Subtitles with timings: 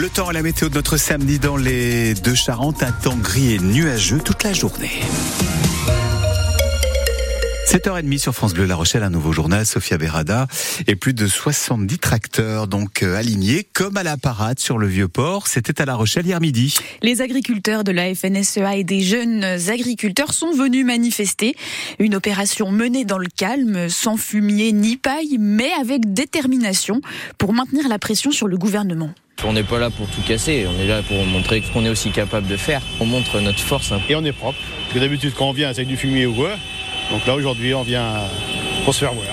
[0.00, 3.52] Le temps et la météo de notre samedi dans les deux Charentes, un temps gris
[3.52, 5.02] et nuageux toute la journée.
[7.66, 10.46] 7h30 sur France Bleu La Rochelle, un nouveau journal, Sophia Berada,
[10.86, 15.06] et plus de 70 tracteurs donc euh, alignés comme à la parade sur le vieux
[15.06, 15.48] port.
[15.48, 16.74] C'était à La Rochelle hier midi.
[17.02, 21.54] Les agriculteurs de la FNSEA et des jeunes agriculteurs sont venus manifester.
[21.98, 27.02] Une opération menée dans le calme, sans fumier ni paille, mais avec détermination
[27.36, 29.12] pour maintenir la pression sur le gouvernement.
[29.44, 31.88] On n'est pas là pour tout casser, on est là pour montrer ce qu'on est
[31.88, 32.82] aussi capable de faire.
[33.00, 33.92] On montre notre force.
[34.08, 34.58] Et on est propre.
[34.82, 36.50] Parce que d'habitude, quand on vient avec du fumier ou quoi,
[37.10, 38.12] donc là aujourd'hui on vient
[38.84, 39.26] pour se faire voir.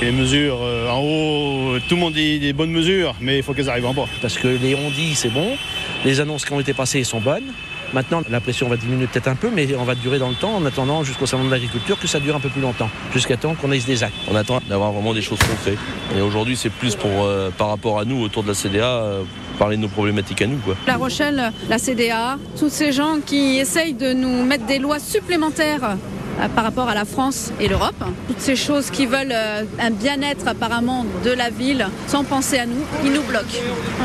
[0.00, 3.54] Les mesures euh, en haut, tout le monde dit des bonnes mesures, mais il faut
[3.54, 4.06] qu'elles arrivent en bas.
[4.20, 5.56] Parce que les dit c'est bon,
[6.04, 7.52] les annonces qui ont été passées sont bonnes.
[7.94, 10.56] Maintenant, la pression va diminuer peut-être un peu, mais on va durer dans le temps
[10.56, 13.54] en attendant jusqu'au salon de l'agriculture que ça dure un peu plus longtemps, jusqu'à temps
[13.54, 14.16] qu'on ait des actes.
[14.28, 15.78] On attend d'avoir vraiment des choses concrètes.
[16.16, 19.22] Et aujourd'hui, c'est plus pour, euh, par rapport à nous, autour de la CDA, euh,
[19.60, 20.56] parler de nos problématiques à nous.
[20.56, 20.74] Quoi.
[20.88, 25.96] La Rochelle, la CDA, tous ces gens qui essayent de nous mettre des lois supplémentaires
[26.40, 27.94] euh, par rapport à la France et l'Europe.
[28.26, 29.36] Toutes ces choses qui veulent
[29.78, 33.62] un bien-être apparemment de la ville sans penser à nous, ils nous bloquent.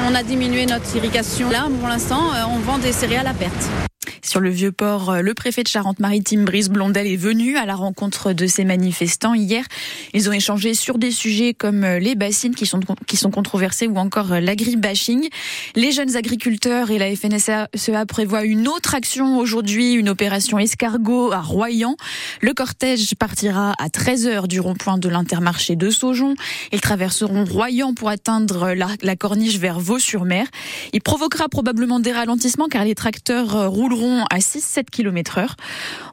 [0.07, 1.49] On a diminué notre irrigation.
[1.49, 2.21] Là, pour l'instant,
[2.53, 3.88] on vend des céréales à perte.
[4.29, 7.73] Sur le vieux port, euh, le préfet de Charente-Maritime, Brice Blondel, est venu à la
[7.73, 9.65] rencontre de ces manifestants hier.
[10.13, 13.87] Ils ont échangé sur des sujets comme euh, les bassines qui sont, qui sont controversées
[13.87, 15.29] ou encore euh, l'agribashing.
[15.75, 21.41] Les jeunes agriculteurs et la FNSEA prévoient une autre action aujourd'hui, une opération escargot à
[21.41, 21.95] Royan.
[22.41, 26.35] Le cortège partira à 13h du rond-point de l'intermarché de Saujon.
[26.71, 30.45] Ils traverseront Royan pour atteindre la corniche vers Vaux-sur-Mer.
[30.93, 35.55] Il provoquera probablement des ralentissements car les tracteurs rouleront à 6-7 km heure.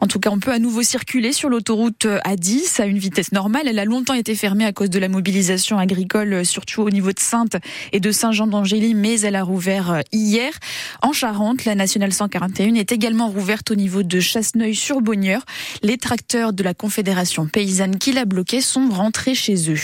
[0.00, 3.68] En tout cas, on peut à nouveau circuler sur l'autoroute A10 à une vitesse normale.
[3.68, 7.20] Elle a longtemps été fermée à cause de la mobilisation agricole, surtout au niveau de
[7.20, 7.56] Sainte
[7.92, 10.52] et de Saint-Jean-d'Angély, mais elle a rouvert euh, hier.
[11.02, 15.42] En Charente, la nationale 141 est également rouverte au niveau de Chasseneuil-sur-Bonnieure.
[15.82, 19.80] Les tracteurs de la Confédération paysanne qui l'a bloqué sont rentrés chez eux.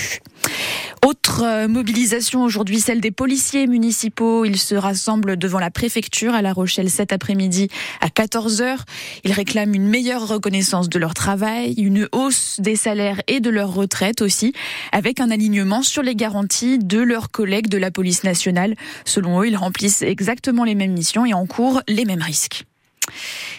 [1.05, 4.45] Autre euh, mobilisation aujourd'hui, celle des policiers municipaux.
[4.45, 7.69] Ils se rassemblent devant la préfecture à La Rochelle cet après-midi
[8.01, 8.79] à 14h.
[9.25, 13.75] Ils réclament une meilleure reconnaissance de leur travail, une hausse des salaires et de leur
[13.75, 14.53] retraite aussi,
[14.93, 18.75] avec un alignement sur les garanties de leurs collègues de la police nationale.
[19.05, 22.65] Selon eux, ils remplissent exactement les mêmes missions et encourent les mêmes risques.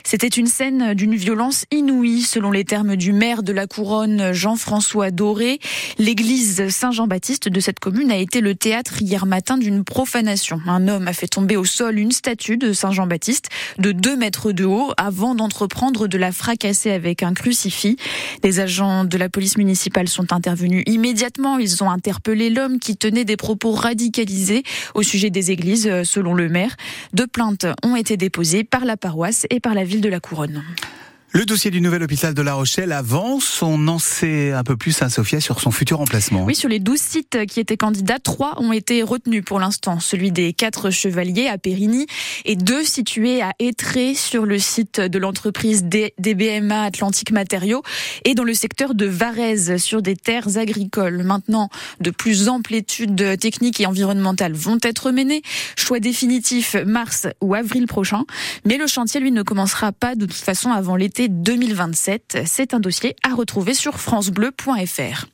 [0.05, 5.11] C'était une scène d'une violence inouïe, selon les termes du maire de la Couronne, Jean-François
[5.11, 5.59] Doré.
[5.97, 10.59] L'église Saint-Jean-Baptiste de cette commune a été le théâtre hier matin d'une profanation.
[10.67, 13.49] Un homme a fait tomber au sol une statue de Saint-Jean-Baptiste
[13.79, 17.97] de 2 mètres de haut avant d'entreprendre de la fracasser avec un crucifix.
[18.43, 21.57] Les agents de la police municipale sont intervenus immédiatement.
[21.57, 26.49] Ils ont interpellé l'homme qui tenait des propos radicalisés au sujet des églises, selon le
[26.49, 26.75] maire.
[27.13, 30.63] Deux plaintes ont été déposées par la paroisse et par la ville de la Couronne.
[31.35, 33.63] Le dossier du nouvel hôpital de La Rochelle avance.
[33.63, 36.44] On en sait un peu plus à Sophia sur son futur emplacement.
[36.44, 39.99] Oui, sur les 12 sites qui étaient candidats, trois ont été retenus pour l'instant.
[39.99, 42.05] Celui des quatre chevaliers à Périgny
[42.45, 47.81] et deux situés à Étré sur le site de l'entreprise DBMA Atlantique Matériaux
[48.25, 51.23] et dans le secteur de Varese sur des terres agricoles.
[51.23, 55.41] Maintenant, de plus amples études techniques et environnementales vont être menées.
[55.75, 58.25] Choix définitif mars ou avril prochain.
[58.66, 62.39] Mais le chantier, lui, ne commencera pas de toute façon avant l'été 2027.
[62.45, 65.28] C'est un dossier à retrouver sur francebleu.fr.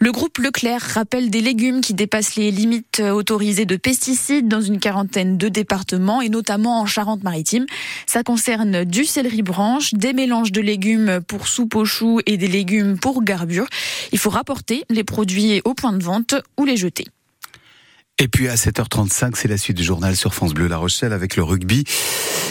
[0.00, 4.78] Le groupe Leclerc rappelle des légumes qui dépassent les limites autorisées de pesticides dans une
[4.78, 7.66] quarantaine de départements et notamment en Charente-Maritime.
[8.06, 12.48] Ça concerne du céleri branche, des mélanges de légumes pour soupe aux choux et des
[12.48, 13.66] légumes pour garbure.
[14.12, 17.06] Il faut rapporter les produits au point de vente ou les jeter.
[18.20, 21.34] Et puis à 7h35, c'est la suite du journal sur France Bleu La Rochelle avec
[21.34, 21.82] le rugby.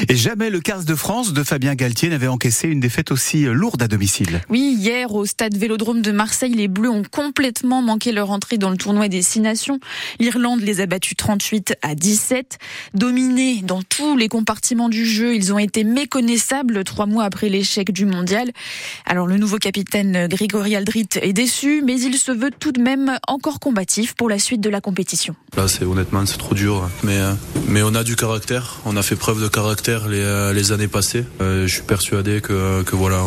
[0.09, 3.81] Et jamais le 15 de France de Fabien Galtier n'avait encaissé une défaite aussi lourde
[3.81, 4.41] à domicile.
[4.49, 8.71] Oui, hier au stade Vélodrome de Marseille, les Bleus ont complètement manqué leur entrée dans
[8.71, 9.79] le tournoi des Six Nations.
[10.19, 12.57] L'Irlande les a battus 38 à 17.
[12.93, 17.93] Dominés dans tous les compartiments du jeu, ils ont été méconnaissables trois mois après l'échec
[17.93, 18.51] du mondial.
[19.05, 23.17] Alors le nouveau capitaine Grégory Aldrit est déçu, mais il se veut tout de même
[23.29, 25.37] encore combatif pour la suite de la compétition.
[25.55, 26.89] Là, c'est honnêtement, c'est trop dur.
[27.03, 27.33] Mais, euh,
[27.67, 28.77] mais on a du caractère.
[28.85, 31.25] On a fait preuve de caractère les, euh, années passées.
[31.41, 33.21] Euh, je suis persuadé que, que voilà,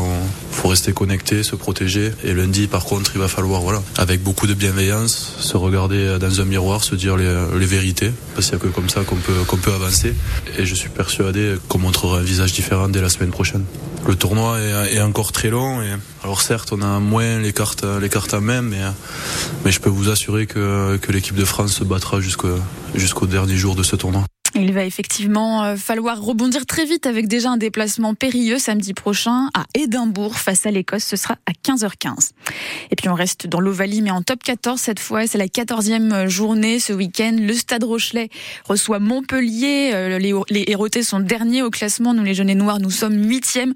[0.50, 2.12] faut rester connecté, se protéger.
[2.24, 6.40] Et lundi, par contre, il va falloir, voilà, avec beaucoup de bienveillance, se regarder dans
[6.40, 8.10] un miroir, se dire les, vérités.
[8.34, 10.12] Parce qu'il n'y a que comme ça qu'on peut, qu'on peut avancer.
[10.58, 13.64] Et je suis persuadé qu'on montrera un visage différent dès la semaine prochaine.
[14.08, 15.80] Le tournoi est, encore très long.
[16.22, 18.78] Alors certes, on a moins les cartes, les cartes à main, mais,
[19.64, 23.74] mais je peux vous assurer que, que l'équipe de France se battra jusqu'au dernier jour
[23.74, 24.24] de ce tournoi.
[24.58, 29.50] Il va effectivement euh, falloir rebondir très vite avec déjà un déplacement périlleux samedi prochain
[29.52, 31.04] à Édimbourg face à l'Écosse.
[31.04, 32.30] Ce sera à 15h15.
[32.90, 35.26] Et puis on reste dans l'Ovalie mais en top 14 cette fois.
[35.26, 37.36] C'est la 14e journée ce week-end.
[37.38, 38.30] Le Stade Rochelet
[38.64, 39.90] reçoit Montpellier.
[39.92, 42.14] Euh, les, les Hérotés sont derniers au classement.
[42.14, 43.72] Nous les Jeunes Noirs, nous sommes 8e.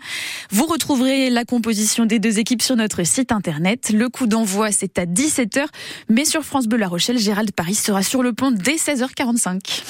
[0.50, 3.90] Vous retrouverez la composition des deux équipes sur notre site internet.
[3.90, 5.66] Le coup d'envoi c'est à 17h.
[6.08, 9.82] Mais sur France Bleu La Rochelle, Gérald Paris sera sur le pont dès 16h45.